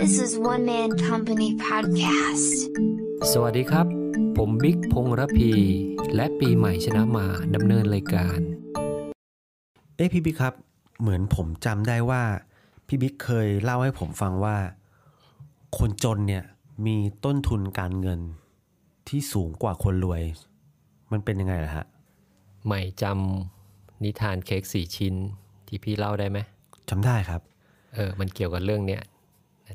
[0.00, 2.50] This is One Man Company Podcast.
[3.32, 3.86] สวัสดีครับ
[4.36, 5.52] ผมบิ๊กพงษ์ระพี
[6.14, 8.38] และปีใหม่ชนะมาดำเนินรายการ
[9.96, 10.54] เอ้พี่บิ๊กครับ
[11.00, 12.22] เหมือนผมจำได้ว่า
[12.86, 14.56] พี่บิ๊กเคยเล่าให้ผมฟังว่า
[15.78, 16.44] คนจนเนี่ย
[16.86, 18.20] มีต้นทุนการเงิน
[19.08, 20.22] ที่สูงกว่าคนรวย
[21.12, 21.86] มันเป็นยังไงล่ะฮะ
[22.66, 25.14] ใหม่จำนิทานเค้กสี่ชิ้น
[25.66, 26.38] ที่พี่เล่าได้ไหม
[26.90, 27.42] จำได้ครับ
[27.96, 29.02] เออมันเกี่ยวกับเรื่องเนี้ย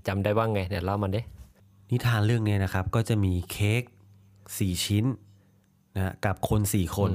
[0.07, 1.21] จำได้บ้างไงเดี๋ยวเล่ามันดิ
[1.89, 3.83] นิทานเรื่องนี้นะครับ ก็จะมีเค้ก
[4.57, 5.05] สี่ชิ้น
[5.95, 7.11] นะฮะกับคนสี่คน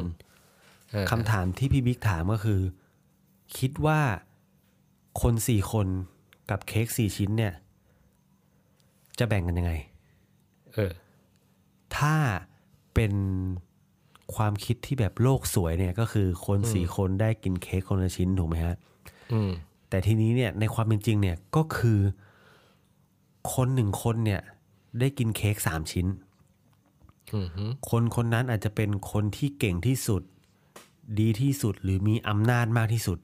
[0.91, 2.61] เออคำถามที่พี่บิ๊กถามก็คือ
[3.59, 4.01] คิดว่า
[5.23, 5.87] คนสี่คน
[6.51, 7.55] กับเค้กสี่ชิ้นเนี่ย
[9.19, 9.73] จะแบ่งกันยังไง
[10.75, 10.93] เออ
[11.97, 12.17] ถ้า
[12.95, 13.13] เป็น
[14.35, 18.77] ความคิดที่แบบโลกสวยเนี่ย ก็คือคนสี่คนได้กินเค้กคนละชิ้นถูกไหมฮะ
[19.33, 19.51] อืม
[19.89, 22.01] แต่ทีนี้เนี่ยในความเป็นจริงเนี่ยก็คือ
[23.55, 24.41] คนหนึ่งคนเนี่ย
[24.99, 26.07] ได้กินเค้กสามชิ้น
[27.35, 30.23] อืมฮึคนคนนั้นอาจจะเป็นคนที่เก่งที่สุด
[31.21, 33.19] ดีที่สุดหรือมีอำนาจมากที่สุด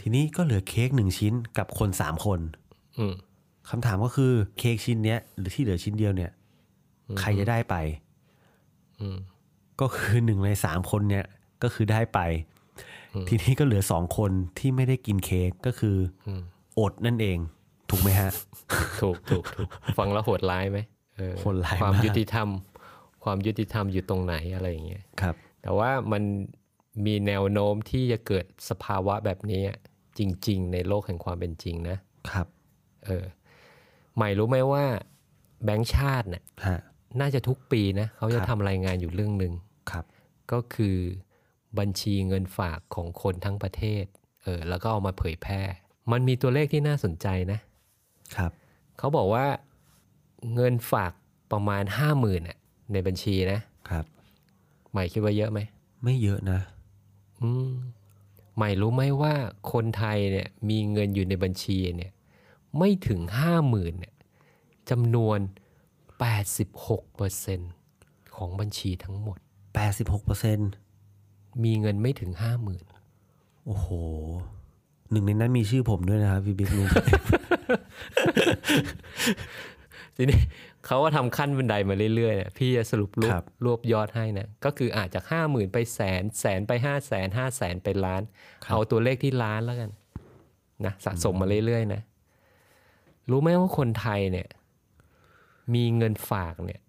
[0.00, 2.40] ทีนี้ก็เหลือเค้กหนึ่งชิ้นกับคนสามคน
[2.98, 3.14] อืม
[3.70, 6.30] คำถามก็คือเค้กชิ้นเนี้ยหรือที่เหลือชิ้นเดียวเนี่ย
[7.18, 7.74] ใครจะได้ไป
[9.00, 9.18] อืม
[9.80, 11.24] ก็คือหนึ่งในสามคนเนี่ย
[11.62, 12.20] ก็คือได้ไป
[13.28, 15.96] ทีนี้ก็เหลือสองคนที่ไม่ได้กินเค้กก็คือ
[16.78, 17.38] ออดนั่นเอง
[17.90, 18.30] ถูกไหมฮะ
[19.00, 20.78] ถูกถูกถูกฟังแล้วโหดร้ายไหม
[21.16, 22.48] เออโหดร้ายความมากยุติธรรม
[23.24, 26.22] ความยุติธรรมอยู่ตรงไหนอะไรอย่างเงี้ยครับ แต่ว่ามัน
[27.06, 29.62] มีแนวโน้มที่จะเกิดสภาวะแบบนี้
[30.18, 31.96] จริง ๆ ในโลกแห่งความเป็นจริงนะ
[32.30, 32.46] ครับ
[33.06, 33.24] เออ
[34.16, 34.84] ใหม่รู้ไหมว่า
[35.64, 36.78] แบงค์ชาติเนี่ยฮะ
[37.20, 39.52] น่าจะทุกปีนะเขาจะครับทำรายงานอยู่เรื่องหนึ่ง
[39.90, 40.04] ครับ
[40.52, 40.96] ก็คือ
[41.78, 44.04] บัญชีเงินฝากของคนทั้งประเทศ
[44.42, 45.60] เออ แล้วก็เอามาเผยแพร่
[46.12, 47.58] มันมีตัวเลขที่น่าสนใจนะ
[48.36, 48.50] ครับ
[48.98, 49.46] เขาบอกว่า
[50.54, 51.12] เงินฝาก
[51.52, 52.58] ประมาณห้าหมื่นน่ะ
[52.92, 54.04] ในบัญชีนะ ครับ
[54.90, 55.60] ใหม่คิดว่าเยอะไหม
[56.04, 56.60] ไม่เยอะนะ
[57.42, 57.72] อืม
[58.56, 59.34] ใหม่รู้ไหมว่า
[59.72, 62.12] คนไทยเนี่ย มีเงินอยู่ในบัญชีเนี่ย
[62.78, 64.14] ไม่ถึงห้าหมื่นเนี่ย
[64.90, 65.38] จำนวน
[67.06, 69.38] 86%ของบัญชีทั้งหมด
[69.82, 70.70] 86เปอร์เซ็นต์
[71.64, 72.84] มีเงินไม่ถึงห้าหมื่น
[73.66, 73.88] โอ้โห
[75.10, 76.96] หนึ่งในนั้นมีชื่อผมด้วยนะครับพี่บิ๊กรู้ไหม
[80.16, 80.40] ทีนี้
[80.86, 88.22] เขาก็ทำขั้นบันไดมาเรื่อยๆเนี่ยพี่จะสรุปรวครับบรวบยอดให้นะก็คืออาจจากห้าหมื่นไปแสนแสนไปห้าแสนห้าแสนไปล้าน
[88.68, 89.90] เอาตัวเลขที่ล้านแล้วกัน
[90.86, 92.02] นะสะสมมาเรื่อยๆนะ
[93.30, 94.48] รู้ไหมว่าคนไทยเนี่ย
[95.74, 96.80] มีเงินฝากเนี่ย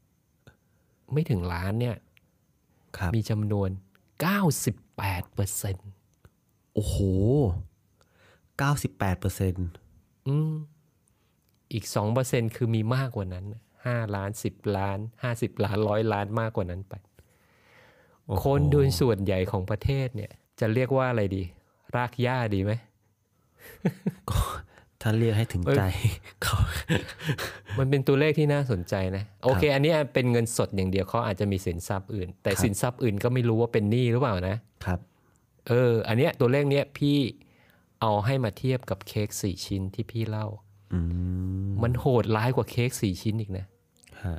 [1.14, 1.96] ไม่ถึงล้านเนี่ย
[2.98, 3.70] ครับมีจำนวน
[4.24, 5.90] 98เปอร์เซ็นต์
[6.74, 6.98] โอ้โห
[8.26, 9.68] 98เปอร์เซ็นต์
[10.28, 10.54] อืม
[11.74, 13.46] อีก 2 เปอร์เซ็นต์คือมีมากกว่านั้น
[13.86, 16.94] ห้าล้านสิบล้านห้าสิบล้านร้อยล้านมากกว่านั้นไป
[18.44, 21.44] คนโดยส่วนใหญ่ของประเทศเนี่ย จะเรียกว่าอะไรดี
[21.96, 22.72] รากหญ้าดีไหม
[25.08, 25.82] ถ้าเรียกให้ถึงใจ
[26.44, 26.58] เขา
[27.80, 35.00] มันเป็นตัวเลขที่น่าสนใจนะ โอเค อันเนี้ยเป็นเงินสดอย่างเดียวเขาอาจจะมีสินทรัพย์อื่น แต่ครับสินทรัพย์อื่นก็ไม่รู้ว่าเป็นหนี้หรือเปล่านะครับ
[35.68, 37.18] เออ อันเนี้ยตัวเลขเนี้ยพี่
[38.02, 40.48] เอาให้มาเทียบกับเค้กสี่ชิ้นที่พี่เล่า
[40.94, 41.00] อื
[41.68, 43.66] มมันโหดร้ายกว่าเค้กสี่ชิ้นอีกนะ
[44.24, 44.38] ฮะ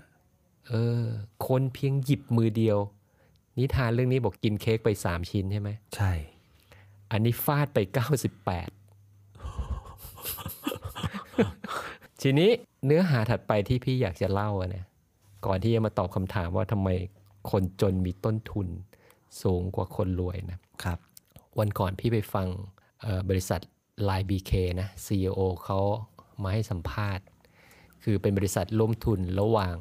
[0.69, 1.03] เออ
[1.47, 2.78] คนเพียงหยิบมือเดียว
[3.59, 6.12] นิทานเรื่องนี้บอกกินเค้กไปสามชิ้นใช่ไหมใช่
[7.12, 8.71] อันนี้ฟาดไปเก้าสิบแปด
[12.22, 12.50] ทีนี้
[12.87, 14.84] เนื้อหาถัดไปที่พี่อยากจะเล่าอะนะ
[15.47, 16.88] ก่อนที่จะมาตอบคำถามว่าทำไม
[17.50, 18.69] คนจนมีต้นทุน
[19.43, 20.99] สูงกว่าคนรวยนะครับ
[21.59, 22.47] วันก่อนพี่ไปฟัง
[23.00, 23.60] เอ่อบริษัท
[24.09, 25.81] Line BK นะ CEO เขา
[26.43, 27.25] มาให้สัมภาษณ์
[28.03, 29.75] คือเป็นบริษัทร่วมทุนระหว่าง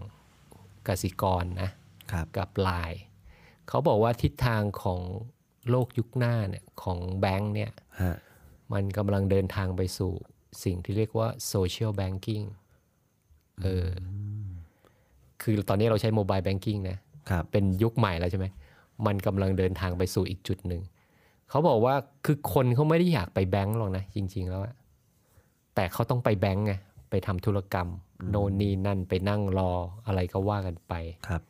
[0.87, 1.69] กสิกรนะ
[2.11, 2.99] ครับกับ Line
[3.67, 5.01] เขาบอกว่าทิศทางของ
[5.69, 8.15] โลกยุคหน้าเนี่ยของแบงค์เนี่ยฮะ
[8.73, 10.13] มันกำลังเดินทางไปสู่
[10.63, 12.45] สิ่งที่เรียกว่า social banking
[13.61, 16.97] เอออคือตอนนี้เราใช้โมบายแบงกิ้งนะ
[17.29, 18.45] ครับเป็นยุคใหม่แล้วใช่ไหม
[19.05, 20.81] มันกำลังเดินทางไปสู่อีกจุดหนึ่ง
[21.49, 24.75] เขาบอกว่าคือคนเขาไม่ได้อยากไปแบงก์หรอกนะ จริง ๆ แล้วอะ
[25.75, 26.73] แต่เขาต้องไปแบงก์ไง
[27.09, 27.89] ไปทำธุรกรรม
[28.29, 29.71] โน่นนี่นั่นไปนั่งรอ
[30.05, 30.93] อะไรก็ว่ากันไป
[31.27, 31.41] ครับ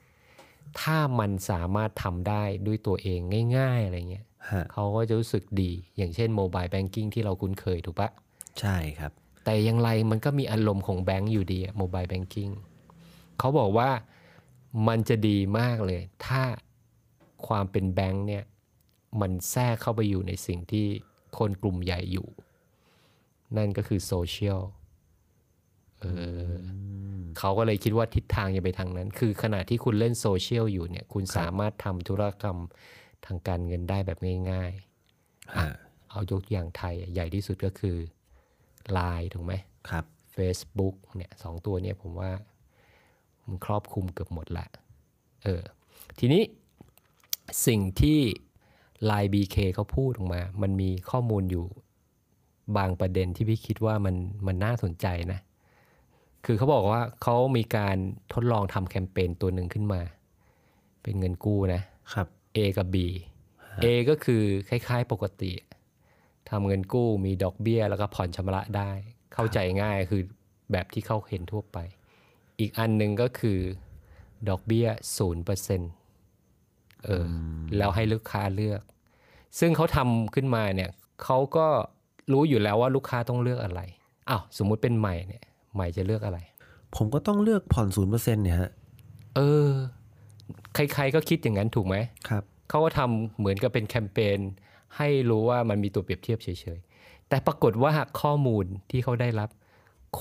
[0.79, 3.19] ถ้ามันสามารถทำได้ด้วยตัวเอง
[3.57, 8.09] ง่าย ๆ อะไรเงี้ยฮะเขาก็จะรู้สึกดี อย่างเช่น mobile banking ที่เราคุ้นเคยถูกปะ
[8.61, 9.11] ใช่ครับ
[9.43, 12.49] แต่อย่างไรมันก็มีอารมณ์ของแบงก์อยู่ดี mobile banking
[13.39, 13.89] เขาบอกว่า
[14.87, 16.41] มันจะดีมากเลย ถ้า
[17.47, 18.43] ความเป็นแบงก์เนี่ย
[19.21, 20.87] มันแทรกเข้าไปอยู่ในสิ่งที่
[21.37, 22.27] คนกลุ่มใหญ่อยู่
[23.57, 24.61] นั่นก็คือโซเชียล
[25.99, 26.05] เอ
[26.39, 26.51] อ
[27.39, 32.57] เขาก็เลยคิดว่าทิศทางจะไปทางนั้น คือขณะที่คุณเล่นโซเชียลอยู่เนี่ย คุณสามารถทำธุรกรรม
[33.25, 34.19] ทางการเงินได้แบบ
[34.51, 37.97] ง่ายๆ เอายกอย่างไทยใหญ่ที่สุดก็คือ
[38.97, 39.53] Line ถูกไหม
[39.89, 40.05] ครับ
[40.35, 42.31] Facebook เนี่ยสองตัวเนี่ยผมว่า
[43.45, 44.67] มันครอบคลุมเกือบหมดแหละ
[45.43, 45.61] เออ
[46.19, 46.43] ทีนี้
[47.67, 48.19] สิ่งที่
[49.09, 51.65] Line BK เขาพูดออกมา มันมีข้อมูลอยู่
[52.77, 54.15] บางประเด็นที่พี่คิดว่ามัน
[54.47, 55.39] มันน่าสนใจนะ
[56.45, 57.97] คือเขาบอกว่าเขามีการ
[58.33, 60.01] ทดลองทำแคมเปญตัวหนึ่งขึ้นมา
[61.01, 61.81] เป็นเงินกู้นะ
[62.13, 62.95] ครับ A กับ B
[63.83, 65.51] A ก็คือคล้าย ๆ ปกติ
[66.49, 68.91] ทำเงินกู้มีดอกเบี้ย แล้วก็ผ่อนชำระได้
[69.33, 70.21] เข้าใจง่ายคือ
[70.71, 71.77] แบบที่เขาเห็นทั่วไป
[72.59, 73.59] อีกอันหนึ่งก็คือ
[74.49, 74.87] ดอกเบี้ย
[75.17, 75.91] ศูนย์เปอร์เซ็นต์
[77.03, 77.25] เออ
[77.77, 78.81] แล้วให้ลูกค้าเลือก
[79.59, 80.89] ซึ่งเขาทำขึ้นมาเนี่ย
[81.23, 81.67] เขาก็
[82.31, 83.81] รู้อยู่แล้วว่าลูกค้าต้องเลือกอะไร
[84.29, 85.43] อ้าวสมมุติเป็นใหม่เนี่ย
[85.75, 86.39] ใหม่จะเลือกอะไร
[86.95, 88.71] ผมก็ต้องเลือกผ่อนศูนย์เปอร์เซ็นต์เนี่ยฮะ
[89.35, 89.67] เออ
[90.75, 91.95] ใครๆก็คิดอย่างนั้นถูกไหม
[92.29, 94.39] ครับเขาก็ทำเหมือนกับเป็นแคมเปญ
[94.97, 96.47] ให้รู้ว่ามันมีตัวเปรียบเทียบเฉ
[96.77, 99.49] ยๆ แต่ปรากฏว่าข้อมูลที่เขาได้รับ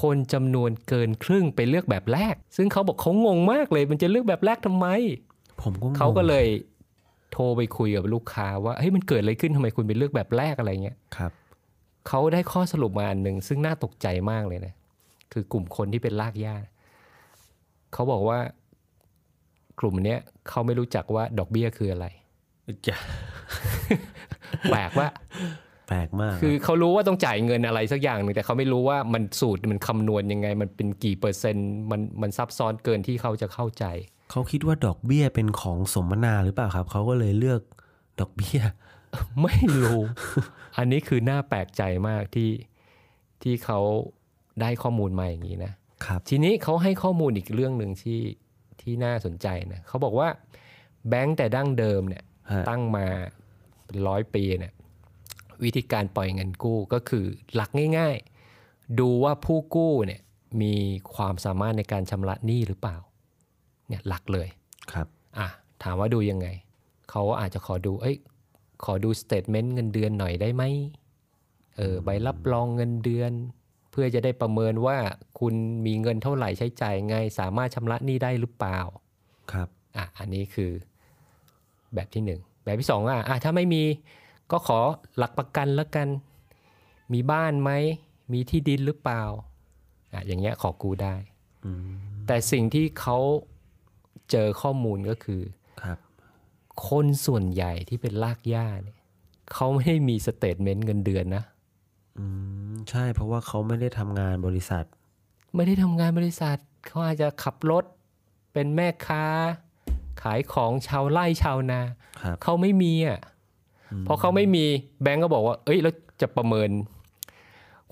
[0.00, 4.86] คนจำนวนเกินครึ่งไปเลือกแบบแรก ซึ่งเขาบอกเขางงมากเลย มันจะเลือกแบบแรกทำไม
[5.62, 6.46] ผมก็เขาก็เลย
[7.32, 11.32] โทรไปคุยกับลูกค้าว่าเฮ้ยมันเกิดอะไรขึ้นทำไมคุณไปเลือกแบบแรกอะไรเงี้ยครับ
[12.08, 14.74] เขาได้ข้อสรุปมาอันหนึ่งซึ่งน่าตกใจมากเลยนะ
[15.32, 16.66] คือกลุ่มคนที่เป็นลากญาติ
[17.92, 18.38] เขาบอกว่า
[19.80, 20.18] กลุ่มเนี้ย
[20.48, 22.06] เขาไม่รู้จักว่าดอกเบี้ยคืออะไร
[22.86, 22.94] จะ
[24.70, 25.08] แปลกว่า
[25.88, 33.84] แปลกมาก คือเขารู้ว่าต้องจ่ายเงินอะไรสักอย่างหนึ่งแต่เขาไม่รู้ว่ามันสูตรมันคำนวณยังไง มันเป็นกี่เปอร์เซ็นต์มันมันซับซ้อนเกินที่เขาจะเข้าใจ
[34.30, 37.60] เขาคิดว่าดอกเบี้ยเป็นของสมนาหรือเปล่าครับเขาก็เลยเลือก
[38.20, 38.60] ดอกเบี้ย
[39.42, 40.00] ไม่รู้
[40.78, 42.50] อันนี้คือน่าแปลกใจมากที่
[43.42, 43.80] ที่เขา
[44.60, 45.72] ได้ข้อมูลมาอย่างนี้นะ
[46.06, 48.20] ครับ ทีนี้เขาให้ข้อมูลอีกเรื่องหนึ่งที่
[48.80, 50.28] ที่น่าสนใจนะเขาบอกว่า
[51.08, 52.24] แบงก์แต่ดั้งเดิมเนี่ย
[52.68, 53.06] ตั้งมา
[53.84, 54.74] เป็นร้อยปีเนี่ย
[55.64, 60.20] วิธีการปล่อยเงินกู้ก็คือหลักง่ายๆ ดูว่าผู้กู้เนี่ย
[60.62, 60.74] มี
[61.14, 62.96] ความสามารถในการชำระหนี้หรือเปล่า
[63.88, 64.48] เนี่ยหลักเลย
[64.92, 65.06] ครับ
[65.38, 65.48] อะ
[65.82, 66.46] ถามว่าดูยังไง
[67.10, 68.16] เขาอาจจะขอดูเอ้ย
[68.84, 70.62] ขอดูสเตทเมนต์เงินเดือนหน่อยได้ไหม
[71.76, 73.32] เออใบรับรองเงินเดือน
[73.90, 74.98] เพื่อจะได้ประเมินว่า
[75.40, 75.54] คุณ
[75.86, 78.78] มีเงินเท่าไหร่ใช้จ่ายไง สามารถชำระหนี้ได้หรือเปล่า
[79.52, 80.70] ครับอะอันนี้คือ
[81.94, 83.82] แบบที่หนึ่ง แบบที่สองอะอะถ้าไม่มี
[84.50, 84.78] ก็ขอ
[85.18, 86.08] หลักประกันแล้วกัน
[87.12, 87.70] มีบ้านไหม
[88.32, 89.22] มีที่ดินหรือเปล่า
[90.12, 91.14] อะอย่างเงี้ยขอกูได้
[92.26, 93.18] แต่สิ่งที่เขา
[94.30, 95.40] เจอข้อมูลก็คือ
[95.82, 95.98] ครับ
[96.88, 98.98] คนส่วนใหญ่ที่เป็นรากหญ้าเนี่ย
[99.52, 101.44] เขาไม่ได้มี statement เงินเดือนนะ
[102.18, 102.24] อื
[102.72, 104.84] มใช่เพราะว่าเขาไม่ได้ทำงานบริษัท
[105.54, 106.56] ไม่ได้ทำงานบริษัท
[106.86, 107.84] เขาอาจจะขับรถ
[108.52, 109.24] เป็นแม่ค้า
[110.24, 111.80] ขายของชาวไร่ชาวนา
[112.42, 113.20] เขาไม่มีอะ
[114.06, 114.64] พอเขาไม่มี
[115.02, 116.70] แบงก์ก็บอกว่า เอ้ยแล้วจะประเมิน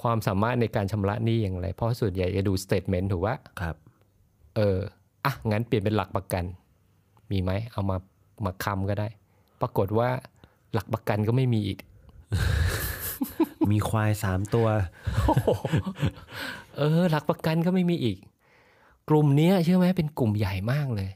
[0.03, 3.77] ความสามารถในการชำระหนี้อย่างไร เพราะส่วนใหญ่จะดู statement ถูกปะครับ
[4.57, 4.79] เออ
[5.25, 6.45] อะงั้นเปลี่ยนเป็นหลักประกัน
[7.31, 7.97] มีไหมเอามา
[8.45, 9.09] มาคำก็ได้
[9.61, 10.09] ปรากฏว่า
[10.75, 11.79] หลักประกันก็ไม่มีอีก
[13.71, 14.67] มีควายสามตัว
[16.77, 18.19] เออ หลักประกันก็ไม่มีอีก
[19.09, 21.11] กลุ่มนี้เชื่อไหมเป็นกลุ่มใหญ่มากเลย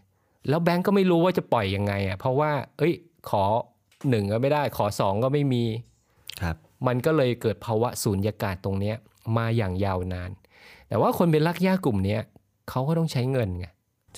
[0.49, 2.95] แล้วแบงก์ก็ไม่รู้ว่าจะปล่อยยังไงอะเพราะว่า เอ้ย
[3.31, 3.45] ขอ
[4.11, 5.65] หนึ่งก็ไม่ได้ ขอสองก็ไม่มี
[6.43, 8.97] ครับมันก็เลยเกิดภาวะสูญญากาศตรงเนี้ย
[9.37, 10.31] มาอย่างยาวนาน
[10.89, 12.21] แต่ว่าคนเป็นลักย่ากลุ่มเนี้ย
[12.71, 13.67] เขาก็ต้องใช้เงินไง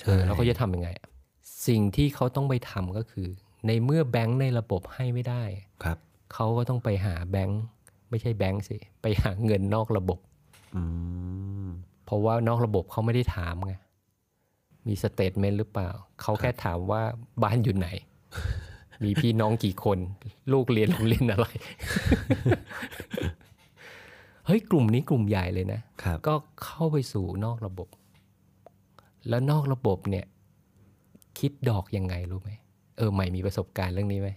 [0.05, 0.89] เออแล้วเขาจะทำยังไง
[1.67, 3.27] สิ่งที่เขาต้องไปทำก็คือ
[3.67, 5.43] ในเมื่อแบงค์ในระบบให้ไม่ได้
[5.83, 5.97] ครับ
[6.33, 7.61] เขาก็ต้องไปหาแบงค์
[8.09, 10.19] ไม่ใช่แบงค์สิ ไปหาเงินนอกระบบ
[12.05, 13.73] เพราะว่านอกระบบเขาไม่ได้ถามไง
[14.87, 15.89] มีสเตทเมนต์หรือเปล่า
[16.21, 17.01] เขาแค่ถามว่า
[17.43, 17.87] บ้านอยู่ไหน
[19.03, 19.97] มีพี่น้องกี่คน
[20.51, 21.47] ลูกเรียนโรงเรียนอะไร
[24.45, 25.81] เฮ้ย กลุ่มนี้กลุ่มใหญ่เลยนะ
[26.27, 26.33] ก็
[26.63, 27.87] เข้าไปสู่นอกระบบ
[29.29, 30.25] แล้วนอกระบบเนี่ย
[31.39, 32.51] คิดดอกยังไงรู้ไหม
[32.97, 34.29] เออ ใหม่มีประสบการณ์เรื่องนี้ไหม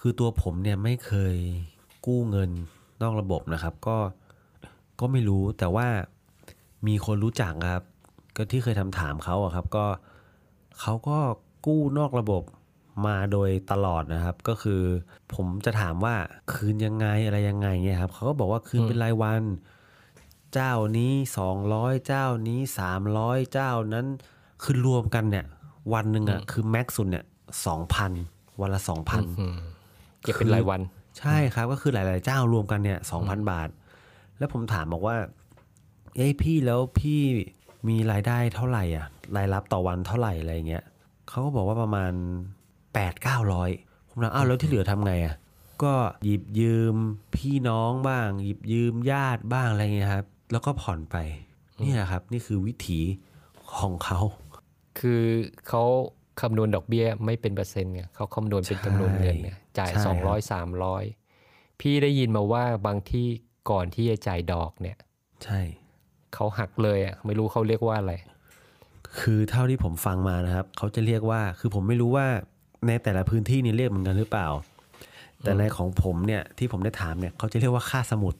[0.00, 1.36] คือตัวผมเนี่ยไม่เคย
[2.06, 2.50] กู้เงิน
[3.02, 3.96] นอกระบบนะครับ ก็
[5.00, 5.86] ก็ไม่รู้แต่ว่า
[6.86, 7.84] มีคนรู้จักครับ
[8.40, 9.86] ก็ที่เคยทำถามเขาอะครับก็
[10.80, 11.18] เขาก็
[11.66, 12.42] กู้นอกระบบ
[13.06, 14.82] มาโดยตลอดนะครับ ก็คือ
[15.34, 16.14] ผมจะถามว่า
[16.52, 19.42] คืนยังไงอะไรยังไงเงี้ยครับเขาก็บอกว่าคืนเป็นรายวัน
[20.54, 24.06] เจ้านี้สองร้อยเจ้านี้สามร้อยเจ้านั้น
[24.62, 25.46] คือรวมกันเนี่ย
[25.92, 27.24] วันหนึ่งอะคือแม็กซ์สุดเนี่ย
[27.66, 28.12] สองพัน
[28.60, 29.24] วันละสองพัน
[30.22, 30.80] เก็บเป็นรายวัน
[31.18, 33.68] ใช่ครับก็คือหลาย ๆ เจ้ารวมกันเนี่ยสองพันบาท
[34.38, 35.16] แล้วผมถามบอกว่า
[36.16, 37.20] เอ้ยพี่แล้วพี่
[37.88, 39.06] มีรายได้เท่าไหร่อะ
[39.36, 40.84] รายรับต่อวันเท่าไหร่อะไรเงี้ย
[41.28, 42.12] เขาก็บอกว่าประมาณ
[42.94, 43.70] แปดเก้าร้อย
[44.08, 45.34] ผมถามอ้าวแล้วที่เหลือทำไงอะ
[45.82, 45.94] ก็
[46.24, 46.94] หยิบยืม
[47.36, 51.16] พี่น้องบ้าง หยิบยืมญาติบ้างอะไรเงี้ยครับ แล้วก็ผ่อนไป
[51.82, 53.00] นี่แหละครับ นี่คือวิถี
[53.78, 54.20] ของเขา
[54.98, 55.22] คือ
[55.68, 55.82] เขา
[56.40, 61.04] คำนวณดอกเบี้ยไม่เป็นเปอร์เซ็นต์ไงเขาคำนวณเป็นจำนวนเงินไงจ่ายใช่สองครัร้อยบสามร้อย
[61.80, 63.26] พี่ได้ยินมาว่าบางที่
[63.70, 64.98] ก่อนที่จะจ่ายดอกเนี่ย
[65.44, 65.60] ใช่
[66.34, 68.12] เขาหักเลยอะไม่รู้เขาเรียกว่าอะไร
[69.20, 72.26] คือเท่าที่ผมฟังมานะครับ เขาจะเรียกว่า คือผมไม่รู้ว่า
[72.86, 74.48] ในแต่ละพื้นที่นี่เรียกเหมือนกันหรือเปล่า
[75.42, 78.34] แต่ในของผมเนี่ยที่ผมได้ถามเนี่ยเขาจะเรียกว่าค่าสมุด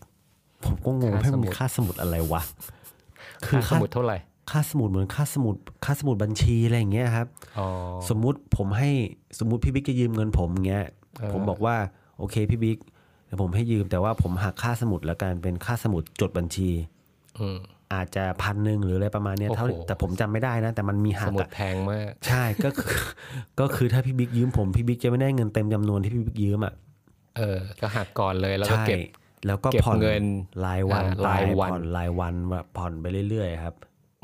[0.65, 2.43] ผมก็งงค่าให้สมันมุมีดค่าสมุดอะไรวะ
[3.47, 4.19] ค่าสมุดเท่าไหร่
[4.51, 7.27] ค่าสมุดเหมือนค่าสมุดค่าสมุดบัญชีอะไรอย่างเงี้ยครับ
[7.59, 7.67] อ๋อ
[8.09, 8.91] สมมุติผมให้
[9.39, 10.87] สมมุติพี่บิ๊กจะยืมเงินผมเงี้ย
[11.19, 11.77] เออผมบอกว่า
[12.19, 12.79] โอเคพี่บิ๊ก
[13.27, 16.71] เดี๋ยวผมให้ยืมแต่ว่าผมหักค่าสมุดแล้วกันเป็นค่าสมุดจดบัญชี
[17.39, 17.59] อืม
[17.95, 22.95] อาจจะพันหนึ่งหรืออะไรประมาณเนี้ยโอ้โหเท่าแต่ผมจำไม่ได้นะ แต่มันมีหัสกมุดอะแพงมาก ใช่ก็คือ
[23.61, 26.75] ก็คือถ้าพี่บิ๊กยืมผมพี่บิ๊กจะไม่ได้เงินเต็มจำนวนที่พี่บิ๊กยืมอะ
[27.37, 29.01] เออ ก็หักก่อนเลยแล้วก็ใช่เก็บ
[29.47, 30.25] แล้วก็เก็บผ่อนเงิน
[30.67, 33.75] รายวันอ่ารายวันผ่อนรายวันแบบผ่อนไปเรื่อยๆครับ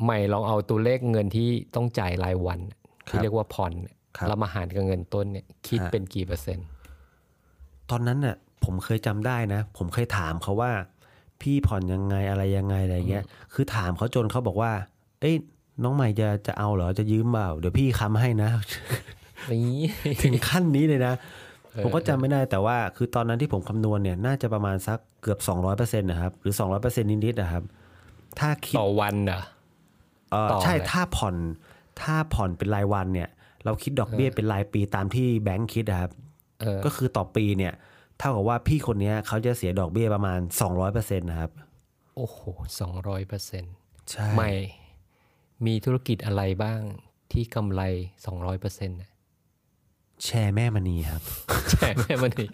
[0.03, 2.59] ใหม่ลองเอาตัวเลขเงินที่ต้องจ่ายรายวัน
[3.09, 6.67] ครัที่บเรียกว่าผ่อนเนี่ยครับแล้วมาหารกับเงินต้นเนี่ยคิดฮะเป็นกี่เปอร์เซ็นต์
[7.89, 10.71] ตอนนั้นน่ะ ผมเคยจำได้นะ ผมเคยถามเขาว่า
[11.41, 14.71] พี่ผ่อนยังไงอะไรยังไงอะไรเงี้ย คือถามเขาจนเขาบอกว่า
[15.21, 15.35] เอ้ย
[15.83, 18.49] น้องใหม่จะจะเอาเหรอจะยืมเปล่าเดี๋ยวพี่ค้ำให้นะ
[19.51, 21.13] นี่ถึงขั้นนี้เลยนะ
[21.73, 25.39] เออผมก็จำไม่ได้แต่ว่าคือตอนนั้นที่ผมคำนวณเนี่ยน่าจะประมาณสักเกือบ
[25.69, 27.63] 200%นะครับ หรือ 200%นิดๆนะครับ
[28.39, 29.41] ถ้าคิดต่อวันเหรอ
[30.31, 31.35] เอ่อต่อใช่เลยถ้าผ่อน
[32.01, 33.29] ถ้าผ่อนเป็นรายวันเนี่ย
[33.65, 36.11] เราคิดดอกเบี้ยเป็นรายปีตามที่แบงค์คิดนะครับ
[36.61, 37.73] เออก็คือต่อปีเนี่ย
[38.19, 40.39] เท่ากับว่าพี่คนเนี้ยเขาจะเสียดอกเบี้ยประมาณ
[40.79, 41.51] 200%นะครับ
[42.15, 42.39] โอ้โห
[42.79, 43.73] สองร้อยเปอร์เซ็นต์
[44.09, 44.51] ใช่ใหม่
[45.65, 46.79] มีธุรกิจอะไรบ้าง
[47.31, 47.81] ที่กำไร
[48.25, 48.97] สองร้อยเปอร์เซ็นต์
[50.23, 51.21] แชร์แม่มณีครับ
[51.69, 52.49] แช่แม่มันนี่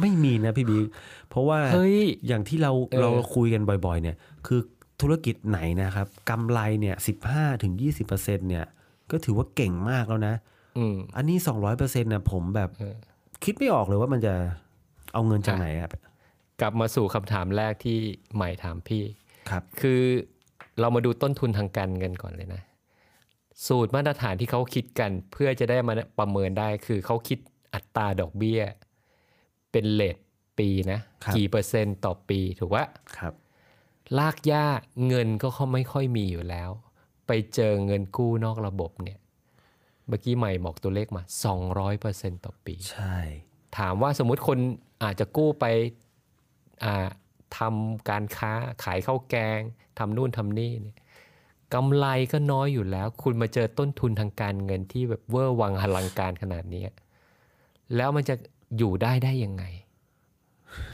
[0.00, 0.86] ไม่มีนะพี่บิ๊ก
[1.28, 4.16] เพราะว่าเฮ้ยอย่างที่เราเออเราคุยกันบ่อย ๆ เนี่ย
[4.46, 4.60] คือ
[5.00, 8.64] ธุรกิจไหนนะครับกำไรเนี่ยสิบห้าถึงยี่สิบเปอร์เซ็นเนี่ย
[9.10, 10.34] ก็ถือว่าเก่งมากแล้วนะ
[10.78, 12.96] อืมอันนี้สองร้อยเปอร์เซ็นต์นะผมแบบเออ
[13.44, 14.34] คิดไม่ออกเลยว่ามันจะ
[15.12, 15.92] เอาเงินจากไหนครับ
[16.60, 17.98] กลับมาสู่คำถามแรกที่
[18.34, 19.04] ใหม่ถามพี่
[19.50, 20.02] ครับ คือ
[20.80, 22.62] เรามาดูต้นทุนทางการเงินก่อนเลยนะ
[23.66, 27.38] สูตรมาตรฐานที่เขาคิดกัน เพื่อจะได้มาประเมินได้คือเขาคิด
[27.74, 28.60] อัตราดอกเบี้ย
[29.72, 30.16] เป็นเลท
[30.58, 32.84] ปีนะครับกี่เปอร์เซ็นต์ต่อปีถูกว่า
[33.18, 33.34] ครับ
[34.18, 34.66] ลากย่า
[35.06, 36.70] เงินก็เขาไม่ค่อยมีอยู่แล้ว
[37.26, 39.18] ไปเจอเงินกู้นอกระบบเนี่ย
[40.08, 41.22] เมื่อกี้ใหม่บอกตัวเลขมา
[41.82, 43.16] 200%ต่อปี ใช่
[43.78, 44.58] ถามว่าสมมุติคน
[45.02, 45.64] อาจจะกู้ไป
[46.84, 47.08] อ่า
[47.58, 48.52] ทำการค้า
[48.84, 49.60] ขายข้าวแกง
[49.98, 50.96] ทำนู่นทำนี่เนี่ย
[51.74, 56.82] กำไรก็น้อยอยู่แล้ว คุณมาเจอต้นทุนทางการเงินที่แบบเวอร์วังอลังการขนาดนี้
[57.96, 58.34] แล้วมันจะ
[58.78, 59.64] อยู่ได้ได้ยังไง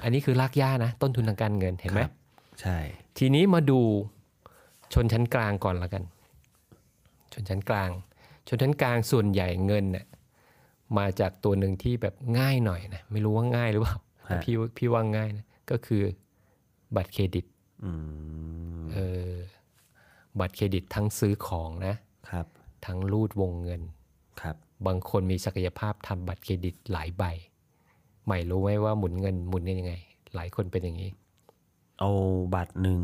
[0.02, 2.14] อันนี้คือลากย่านะ ต้นทุนทางการเงินเห็นไหมครับ
[2.60, 2.78] ใช่
[3.18, 3.80] ทีนี้มาดู
[4.94, 6.04] ชนชั้นกลางก่อนละกัน
[7.32, 7.90] ชนชั้นกลาง
[8.50, 10.06] ชนชั้นกลางส่วนใหญ่เงินเนี่ย
[10.98, 16.02] มาจากตัวหนึ่งที่แบบง่ายหน่อยนะไม่รู้ว่าง่ายหรือเปล่าแต่พี่ว่าพี่ว่าง่ายนะก็คือ
[16.96, 17.44] บัตรเครดิต
[17.84, 17.92] อื
[18.80, 18.98] มเอ
[19.30, 19.32] อ
[20.40, 21.94] บัตรเครดิตทั้งซื้อของนะ
[22.30, 22.46] ครับ
[22.86, 23.82] ทั้งรูดวงเงิน
[24.40, 27.24] ครับ บางคนมีศักยภาพทำบัตรเครดิตหลายใบ
[28.26, 29.94] ไม่รู้ไหมว่าหมุนเงินหมุนกันยังไง
[30.34, 31.10] หลายคนเป็นอย่างนี้
[31.98, 32.10] เอา
[32.54, 33.00] บัตรหนึ่ง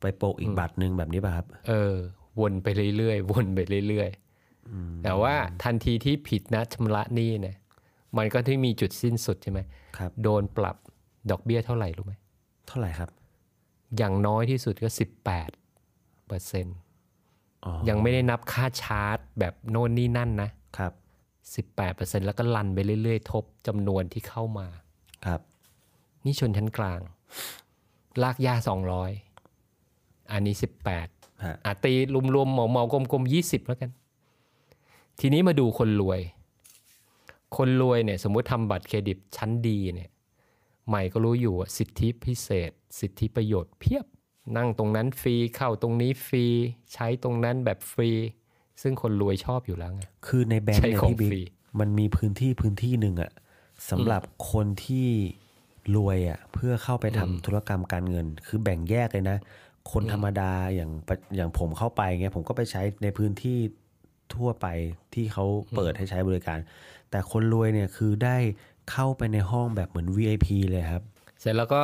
[0.00, 1.94] ไปโปะอีกบัตรหนึ่งแบบนี้ป่ะครับ เออ
[2.40, 4.29] วนไปเรื่อยๆวนไปเรื่อยๆ
[5.02, 5.34] แต่ว่า
[5.64, 7.56] ทันทีที่ผิดนัดชำระหนี้เนี่ย
[8.16, 9.60] มันก็ที่มีจุดสิ้นสุดใช่ไหม
[9.98, 10.76] ครับโดนปรับ
[11.30, 12.14] ดอกเบี้ยเท่าไหร่รู้ไหม
[12.68, 13.10] เท่าไหร่ครับ
[13.96, 14.88] อย่างน้อยที่สุดก็
[15.58, 16.76] 18เปอร์เซ็นต์
[17.64, 20.92] อ๋อยังไม่ได้นับค่าชาร์จ แบบโน่นนี่นั่นนะครับ
[21.76, 24.66] 18เปอร์เซ็นต์แล้วก็ลันไปเรื่อยๆ ทบจำนวนที่เข้ามา
[25.26, 25.40] ครับ
[26.24, 27.00] นี่ชนชั้นกลาง
[28.22, 28.54] ลากย่า
[29.38, 30.54] 200อันนี้
[30.98, 31.92] 18ฮะอะตี
[32.34, 33.90] รวมๆเหมาๆกลมๆยี่สิบแล้วกัน
[35.20, 36.20] ทีนี้มาดูคนรวย
[37.56, 40.10] คนรวยเนี่ยสมมุติทำบัตรเครดิตชั้นดีเนี่ย
[40.88, 44.06] ใหม่ก็รู้อยู่ว่าสิทธิพิเศษ สิทธิประโยชน์เพียบ
[44.56, 46.44] นั่งตรงนั้นฟรีเข้าตรงนี้ฟรี
[46.92, 48.10] ใช้ตรงนั้นแบบฟรี
[48.82, 51.42] ซึ่งคนรวยชอบอยู่แล้วไงคือในแบงค์ใช้เนี่ยของพี่บิ๊กฟรี
[51.80, 53.32] มันมีพื้นที่พื้นที่หนึ่งอะ
[53.90, 55.08] สำหรับคนที่
[55.96, 59.38] รวยอะเพื่อเข้าไปทำธุรกรรมการเงิน คือแบ่งแยกเลยนะ
[59.92, 63.58] คนธรรมดาอย่างปะอย่างผมเข้าไปเงี้ยผมก็ไปใช้ในพื้นที่
[64.36, 64.66] ทั่วไป
[65.14, 65.44] ที่เขา
[65.76, 66.58] เปิดให้ใช้บริการ
[67.10, 68.36] แต่คนรวยเนี่ยคือได้
[68.90, 71.02] เข้าไปในห้องแบบเหมือน VIP เลยครับ
[71.40, 71.82] เสร็จแล้วก็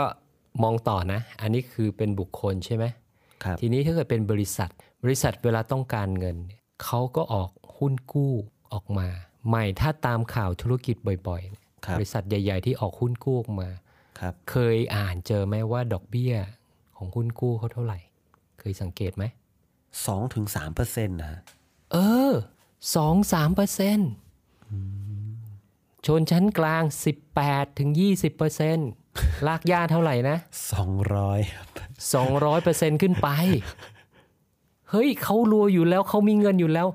[0.62, 2.84] มองต่อนะ อันนี้คือเป็นบุคคลใช่ไหม
[3.44, 4.70] ครับทีนี้ถ้าเกิดเป็นบริษัท
[5.04, 6.36] บริษัทเวลาต้องการเงิน
[6.84, 8.32] เขาก็ออกหุ้นกู้
[8.72, 9.08] ออกมา
[9.48, 10.96] ใหม่ถ้าตามข่าวธุรกิจ
[11.28, 13.68] บ่อยๆบริษัทใหญ่ ๆ ที่ออกหุ้นกู้ออกมา
[14.20, 16.34] ครับเคยอ่านเจอไหมว่าดอกเบี้ย
[16.96, 17.98] ของหุ้นกู้เขาเท่าไหร่
[18.58, 19.24] เคยสังเกตไหม
[20.06, 21.40] สองถึงสามเปอร์เซ็นต์นะ
[21.92, 21.96] เอ
[22.30, 22.32] อ
[22.96, 24.10] สองสามเปอร์เซ็นต์
[26.06, 28.88] ชนชั้นกลางสิบแปดถึงยี่สิบเปอร์เซ็นต์
[29.46, 30.36] ลากย่าเท่าไหร่นะ
[30.72, 31.40] สองร้อย
[32.14, 33.28] สองร้อยเปอร์เซ็นต์ขึ้นไป
[34.90, 36.88] เฮ้ยเขารวยอยู่แล้วเขามีเงินอยู่แล้ว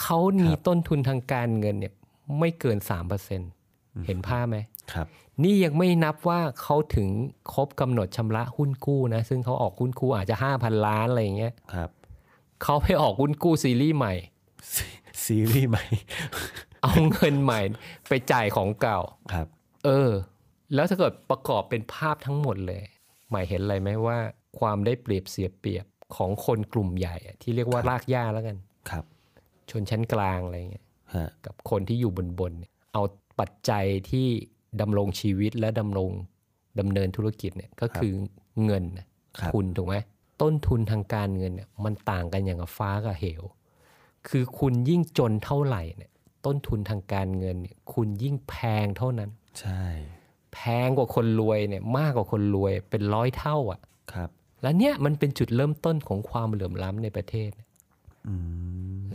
[0.00, 1.94] เขามีต้นทุนทางการเงินเนี่ย
[2.38, 3.40] ไม่เกินสามเปอร์เซ็น
[4.06, 4.56] เห็นภาพไหม
[4.92, 5.06] ครับ
[5.42, 7.08] นี่ยังไม่นับว่าเขาถึง
[7.52, 11.90] ครบกำหนดชำระหุ้นกู้นะ ซึ่งเขาออกหุ้นกู้อาจจะห้าพันล้านอะไรอย่างเงี้ยครับ
[12.62, 14.14] เขาไปออกหุ้นกู้ซีรีส์ใหม่
[15.24, 15.84] ซีรีส์ใหม่
[16.82, 17.60] เอาเงินใหม่
[18.08, 18.98] ไปจ่ายของเก่า
[19.32, 19.46] ครับ
[19.84, 20.10] เออ
[20.74, 22.82] แล้วถ้าเกิดประกอบเป็นภาพทั้งหมดเลย
[23.30, 24.18] หมายเห็นอะไรไหมว่า
[24.58, 25.86] ความได้เปรียบเสียเปรียบ
[26.16, 28.56] ของคนกลุ่มใหญ่ที่เรียกว่ารากหญ้าแล้วกัน
[28.90, 29.04] ครับ
[29.70, 30.84] ชนชั้นกลางอะไรเงี้ย
[31.46, 32.52] กับคนที่อยู่บนบน
[32.92, 33.02] เอา
[33.40, 34.26] ปัจจัยที่
[34.80, 36.10] ดำรงชีวิตและดำรง
[36.80, 38.12] ดำเนินธุรกิจเนี่ยก็คือ
[38.64, 38.84] เงิน
[39.54, 39.96] คุณถูกไหม
[40.42, 43.42] ต้นทุนทางการเงินเนี่ยมันต่างกันอย่างกับฟ้ากับเหว
[44.28, 46.10] คือคุณยิ่งจนเท่าไหร่เนี่ย
[46.46, 48.54] ต้นทุนทางการเงินเนี่ยคุณยิ่งแพ
[48.84, 49.30] งเท่านั้น
[49.60, 49.84] ใช่
[50.54, 53.80] แพงกว่าคนรวยเนี่ยมากกว่าคนรวยเป็นร้อยเท่าอะ
[54.12, 54.28] ครับ
[54.62, 57.50] แล้วเนี่ยมันเป็นจุดเริ่มต้นของความเหลื่อมล้ำในประเทศ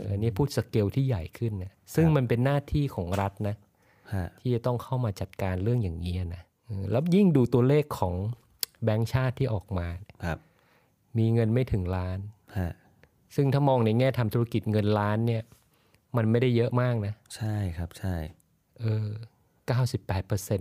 [0.08, 3.56] อันนี้พูดสเกลที่ใหญ่ขึ้นนะซึ่งมันเป็นหน้าที่ของรัฐนะ
[4.40, 6.42] ที่จะต้องเข้ามาจัดการเรื่องอย่างนี้นะ
[6.90, 8.14] แล้วยิ่งดูตัวเลขของ
[8.84, 9.88] แบงก์ชาติที่ออกมา
[10.24, 10.38] ครับ
[11.18, 12.18] มีเงินไม่ถึงล้าน
[13.34, 15.42] ซึ่งถ้ามองในแง่ทำธุรกิจเงินล้านเนี่ย
[16.16, 18.14] มันไม่ได้เยอะมากนะ ใช่ครับใช่
[18.80, 19.08] เออ
[19.66, 20.60] เก้าสิบแปดเปอร์เซ็น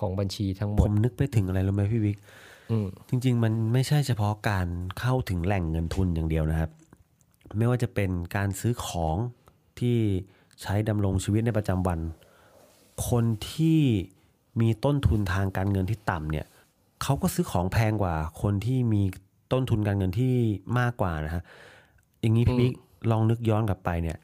[0.00, 2.18] ของบัญชีทั้งหมด ผมนึกไปถึงอะไรรู้ไหมพี่วิก
[3.08, 4.68] จริง ๆ มันไม่ใช่เฉพาะการ
[4.98, 6.70] เข้าถึงแหล่งเงินทุนอย่างเดียวนะครับ
[7.58, 9.16] ไม่ว่าจะเป็นการซื้อของ
[9.78, 9.96] ที่
[10.62, 12.00] ใช้ดำรงชีวิตในประจำวัน
[13.08, 13.80] คนที่
[14.60, 16.46] มีต้นทุนทางการเงินที่ต่ำเนี่ย
[17.02, 19.02] เขาก็ซื้อของแพงกว่าคนที่มี
[19.52, 20.34] ต้นทุนการเงินที่
[20.78, 21.42] มากกว่านะฮะ
[22.20, 22.72] อย่างนี้พี่บิ๊ก
[23.10, 24.18] ลองนึกย้อนกลับไปเนี่ย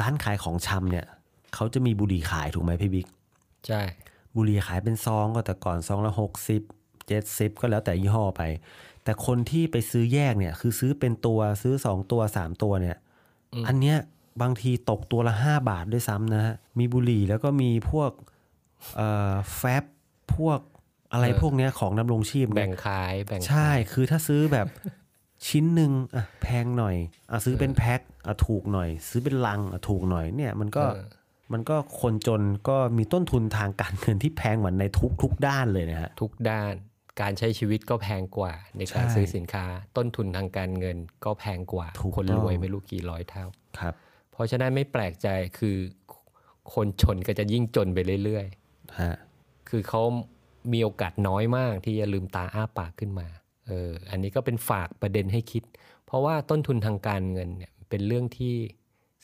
[0.00, 1.06] ร้านขายของชำเนี่ย
[1.54, 3.06] เขาจะมีบุหรี่ขายถูกไหมพี่บิ๊ก
[3.66, 3.80] ใช่
[4.36, 6.62] บุหรี่ขายเป็นซองก็แต่ก่อนซองละหกสิบ
[7.06, 8.42] เจ็ดสิบก็แล้วแต่ยี่ห้อไป
[9.04, 12.96] แต่คนที่ไปซื้อแยกเนี่ย คือซื้อเป็นตัวซื้อสองตัวสามตัวเนี่ย
[13.66, 13.96] อันเนี้ย
[14.42, 18.10] บางทีตกตัวละห้าบาทด้วยซ้ำนะฮะมีบุหรี่แล้วก็มีพวก
[19.56, 19.84] แฟบ
[20.36, 20.60] พวก
[21.12, 24.66] อะไรพวกเนี้ยของดำรงชีพแบ่งขายแบ่งใช่คือถ้าซื้อแบบ
[25.48, 26.96] ชิ้นหนึ่งอะแพงหน่อย
[27.30, 30.84] อะซื้อเป็นแพ็คอะถูกหน่อย ซื้อเป็นลังอะถูกหน่อยเนี่ยมันก็
[31.52, 36.72] มันก็คนจนก็มีต้นทุนทางการเงินที่แพงกว่าในทุกทุกด้านเลยนะฮะทุกด้าน
[37.20, 39.64] การใช้ชีวิตก็แพงกว่า ในการซื้อสินค้า
[39.96, 43.46] ต้นทุนทางการเงินก็แพงกว่า คนรวยไม่รู้กี่ร้อยเท่า
[43.78, 43.94] ครับ
[44.32, 45.76] เพราะฉะนั้นไม่แปลกใจคือ
[46.74, 49.16] คนชนก็จะยิ่งจนไปเรื่อยๆฮะ
[49.68, 50.02] คือเขา
[50.72, 53.28] มีโอกาสน้อยมากที่จะลืมตาอ้าปากขึ้นมา
[53.66, 55.62] เอออันนี้ก็เป็นฝากประเด็นให้คิด
[56.06, 58.54] เพราะว่าต้นทุนทางการเงินเนี่ยเป็นเรื่องที่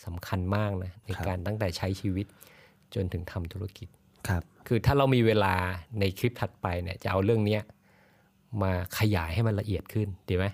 [0.05, 2.27] สำคัญมากนะในการตั้งแต่ใช้ชีวิต
[2.95, 3.89] จนถึงทำธุรกิจ
[4.29, 5.55] ครับ คือถ้าเรามีเวลา
[5.99, 7.59] ในคลิปถัดไปเนี่ยจะเอาเรื่องนี้
[8.63, 10.47] มาขยายให้มันละเอียดขึ้นดีไหม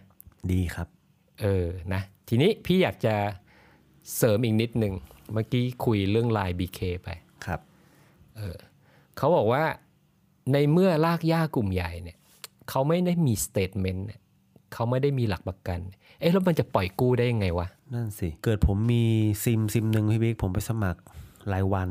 [0.53, 0.89] ดีครับ
[1.41, 3.15] เออนะทีนี้พี่อยากจะ
[4.17, 4.95] เสริมอีกนิดหนึ่ง
[5.33, 7.09] เมื่อกี้คุยเรื่องลาย BK ไป
[7.47, 7.61] ครับ
[8.37, 8.59] เออ
[9.17, 9.63] เขาบอกว่า
[10.53, 12.17] ในเมื่อรากหญ้ากลุ่มใหญ่เนี่ย
[12.69, 14.07] เขาไม่ได้มี statement
[14.73, 15.81] เขาไม่ได้มีหลักประกัน
[16.21, 19.05] เอ๊ะแล้วมันจะปล่อยกู้ได้ยังไงวะ นั่นสิ เกิดผมมี
[19.45, 21.01] ซิมซิมหนึ่งพี่บิ๊กผมไปสมัคร
[21.53, 21.89] รายวัน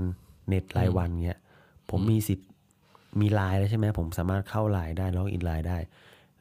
[0.48, 1.40] เน็ตรายวันเงี้ย
[1.90, 2.48] ผมมีสิทธิ์
[3.20, 5.78] มีไลน์แล้วใช่ไหมผมสามารถเข้าไลน์ได้ login LINE ได้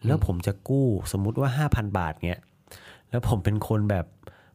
[0.07, 2.41] แล้วผมจะกู้สมมุติว่าห้าพันบาทเงี้ย
[3.11, 4.07] แล้วผมเป็นคนแบบ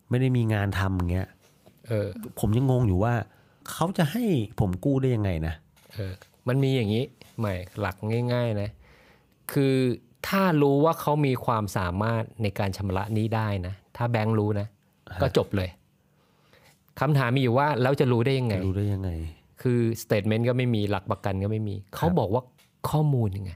[0.10, 1.28] ไม่ได้มีงานทำเงี้ย
[1.88, 2.08] เออ
[2.40, 3.14] ผมยังงงอยู่ว่า
[3.72, 4.24] เขาจะให้
[4.60, 5.54] ผมกู้ได้ยังไงนะ
[5.94, 6.14] เออ
[6.48, 7.04] มันมีอย่างนี้
[7.40, 7.96] ใหม่หลัก
[8.34, 8.70] ง่าย ๆนะ
[9.54, 9.76] คือ
[10.28, 14.68] ถ้ารู้ว่าเขามีความสามารถในการชำระหนี้ได้นะ ถ้าแบงก์รู้นะ
[15.22, 15.70] ก็จบเลย
[17.00, 19.10] คำถามมีอยู่ว่าแล้วจะรู้ได้ยังไง รู้ได้ยังไง
[19.62, 22.44] คือสเตทเมนต์ก็ไม่มีหลักประกันก็ไม่มี เขาบอกว่า
[22.90, 23.52] ข้อมูลยังไง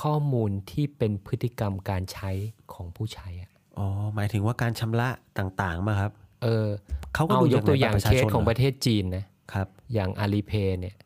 [0.00, 2.30] ข้อมูลที่เป็นพฤติกรรมการใช้
[2.72, 5.08] ของผู้ใช้อะอ๋อ หมายถึงว่าการชำระ
[5.38, 6.66] ต่างๆมาครับ เออ
[7.14, 10.96] เขาก็ดูยกตัวอย่างเคสของประเทศจีนนะครับ อย่างอาลีเพย์เนี่ย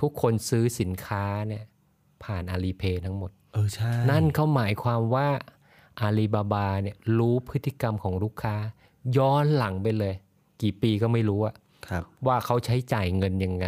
[0.00, 1.64] ทุกคนซื้อสินค้าเนี่ย
[2.24, 5.28] ผ่านอาลีเพย์ทั้งหมด เออใช่ นั่นเขาหมายความว่า
[6.00, 8.56] อาลีบาบาเนี่ยรู้พฤติกรรมของลูกค้า
[9.16, 10.14] ย้อนหลังไปเลย
[10.62, 11.54] กี่ปีก็ไม่รู้อะ
[12.26, 13.66] ว่าเขาใช้จ่ายเงินยังไง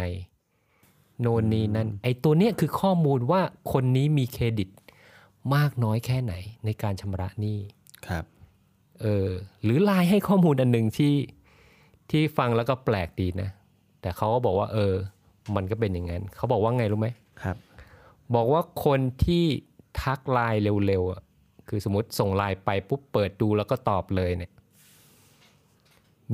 [1.21, 4.69] โนนนี่นั่นไอตัวเนี้ยคือข้อมูลว่าคนนี้มีเครดิต
[5.55, 6.33] มากน้อยแค่ไหน
[6.65, 7.59] ในการชำระหนี้
[8.07, 8.25] ครับ
[9.01, 9.29] เออ
[9.63, 11.13] หรือไลน์ให้ข้อมูลอันหนึ่งที่
[12.09, 13.49] ที่ฟังแล้วก็แปลกดีนะ
[14.01, 14.93] แต่เขาก็บอกว่า เออ
[15.55, 17.09] มันก็เป็นอย่างนั้นเขาบอกว่าไงรู้ไหม
[17.43, 17.57] ครับ
[18.35, 19.45] บอกว่าคนที่
[20.03, 21.21] ทักไลน์เร็วๆอะ
[21.69, 24.51] คือสมมติส่งไลน์ไปปุ๊บเปิดดูแล้วก็ตอบเลยเนี่ย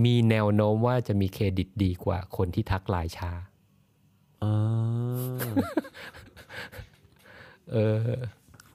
[0.04, 3.32] มีแนวโน้มว่าจะมีเครดิตดีกว่าคนที่ทักไลน์ช้า
[4.42, 4.46] เอ
[5.36, 5.40] อ
[7.72, 8.10] เออ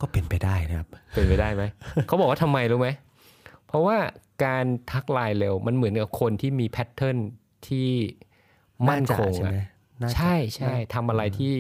[0.01, 1.63] ก็เป็นไปได้นะครับ เป็นไปได้ไหม
[2.07, 2.89] เขาบอกว่าทำไมรู้ไหม
[3.67, 3.97] เพราะว่า
[4.45, 7.19] การทักไลน์เร็วมันเหมือนกับคนที่มี pattern
[7.69, 7.91] ที่
[8.89, 9.80] มั่นคงน่าจะใช่ไหมอะน่าจะ
[10.15, 11.55] ใช่ใช่ทำอะไรที่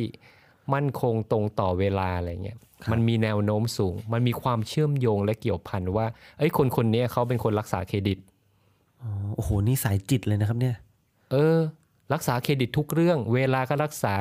[0.74, 2.59] มั่นคงตรงต่อเวลาอะไรเงี้ย
[2.92, 6.07] มันมีแนวโน้มสูง มันมีความเชื่อมโยงและเกี่ยวพันว่า
[6.38, 8.18] เอ้ยคนคนนี้เขาเป็นคนรักษาเครดิต
[9.03, 10.76] อ๋อโอ้โหนี่สายจิตเลยนะครับเนี่ย
[11.33, 11.59] เออ
[12.12, 14.16] รักษาเครดิตทุกเรื่อง เวลาก็รักษา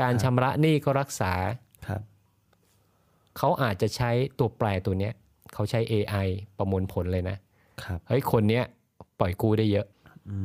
[0.00, 1.32] การชำระหนี้ก็รักษา
[1.88, 2.02] ครับ
[3.38, 5.12] เขาอาจจะใช้ตัวแปรตัวเนี้ย
[5.54, 7.36] เขาใช้ AI ประมวลผลเลยนะ
[7.82, 8.64] ครับเฮ้ยคนเนี้ย
[9.18, 9.86] ปล่อยกู้ได้เยอะ
[10.28, 10.36] อื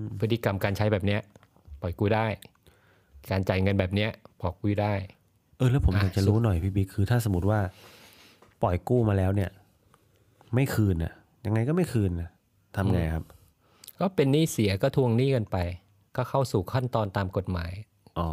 [0.00, 1.20] มพฤติกรรมการใช้แบบเนี้ย
[1.82, 2.26] ปล่อยกู้ได้
[3.30, 4.94] การจ่ายเงินแบบเนี้ยปล่อยกู้ได้
[5.58, 7.60] เออแล้วผมอะอยากจะรู้หน่อยพี่บิ๊กคือ ถ้าสมมติว่า
[8.62, 9.50] ปล่อยกู้มาแล้วเนี่ย
[10.54, 11.12] ไม่คืนน่ะ
[11.46, 12.28] ยังไงก็ไม่คืนน่ะ
[12.76, 13.24] ทำไงครับ
[14.00, 15.56] ก็เป็นหนี้เสียก็ทวงหนี้กันไป
[16.16, 17.72] ก็เข้าสู่ขั้นตอนตามกฎหมาย
[18.18, 18.28] อ๋อ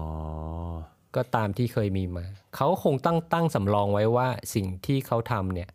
[1.16, 5.70] ก็ตามที่เคยมีมา เขาคงตั้งตั้งสำรองไว้ว่าสิ่งที่เขาทำเนี่ย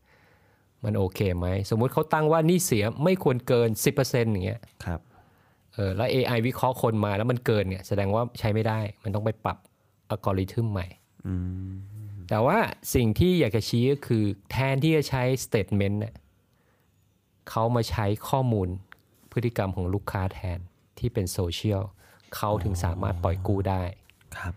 [0.84, 3.68] มันโอเคไหม สมมุติเขาตั้งว่าหนี้เสียไม่ควรเกิน
[4.00, 5.00] 10%อย่างเงี้ยครับ
[5.74, 9.58] เออแล้ว AI วิเคราะห์คนมาแล้วมันเกินเนี่ยแสดงว่าใช้ไม่ได้ มันต้องไปปรับ
[10.08, 10.86] อัลกอริทึมใหม่
[11.26, 11.34] อื
[11.70, 11.72] ม
[12.28, 12.58] แต่ว่า
[12.94, 16.14] สิ่งที่อยากจะชี้ก็คือแทนที่จะใช้ statement เนี่ย
[17.50, 18.68] เขามาใช้ข้อมูล
[19.32, 20.58] พฤติกรรมของลูกค้าแทน
[20.98, 21.82] ที่เป็นโซเชียล
[22.36, 23.82] เขาถึงสามารถปล่อยกู้ได้
[24.36, 24.54] ครับ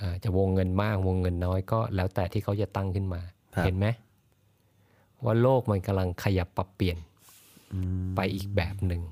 [0.00, 3.20] อ่าจะวงเงินมากวงเงินน้อยก็แล้วแต่ที่เขาจะตั้งขึ้นมา
[3.54, 3.86] ครับเห็นไหม
[5.24, 6.98] ว่าโลกมันกำลังขยับปรับเปลี่ยน
[7.72, 9.02] อืมไปอีกแบบหนึ่ง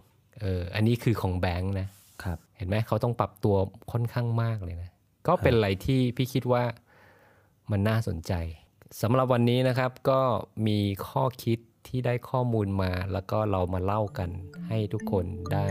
[0.42, 1.88] เอออันนี้คือของแบงค์นะ
[2.24, 3.57] ครับ เห็นไหมเขาต้องปรับตัว
[3.92, 4.90] ค่อนข้างมากเลยนะ
[5.26, 6.64] ก็เป็นอะไรที่พี่คิดว่า
[7.70, 8.33] มันน่าสนใจ
[9.02, 10.20] สำหรับวันนี้นะครับก็
[10.66, 10.78] มี
[11.09, 14.31] ข้อคิดที่ได้ข้อมูลมา แล้วก็เรามาเล่ากัน
[14.68, 15.68] ให้ทุกคนได้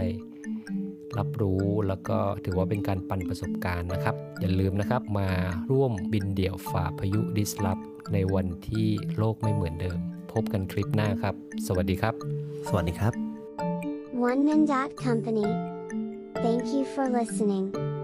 [1.17, 5.29] รับรู้แล้วก็ถือว่าเป็นการปันประสบการณ์นะครับ อย่าลืมนะครับมา
[5.71, 7.79] ร่วมบินเดี่ยวฝ่าพายุดิสลอฟ
[8.13, 9.97] ในวันที่โลกไม่เหมือนเดิม
[10.31, 11.35] พบกันคลิปหน้าครับ
[11.67, 12.15] สวัสดีครับ
[12.67, 13.30] สวัสดีครับ
[14.21, 15.41] oneman.company.
[16.35, 18.00] Thank you for listening.